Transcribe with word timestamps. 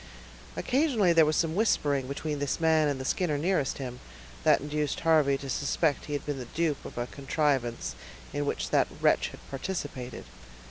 Occasionally 0.55 1.13
there 1.13 1.27
was 1.27 1.35
some 1.35 1.53
whispering 1.53 2.07
between 2.07 2.39
this 2.39 2.59
man 2.59 2.87
and 2.87 2.99
the 2.99 3.05
Skinner 3.05 3.37
nearest 3.37 3.77
him, 3.77 3.99
that 4.43 4.59
induced 4.59 5.01
Harvey 5.01 5.37
to 5.37 5.47
suspect 5.47 6.05
he 6.05 6.13
had 6.13 6.25
been 6.25 6.39
the 6.39 6.45
dupe 6.55 6.83
of 6.85 6.97
a 6.97 7.05
contrivance 7.05 7.93
in 8.33 8.47
which 8.47 8.71
that 8.71 8.87
wretch 8.99 9.27
had 9.27 9.39
participated. 9.51 10.23